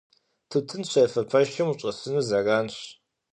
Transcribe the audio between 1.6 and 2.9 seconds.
ущӀэсыну зэранщ.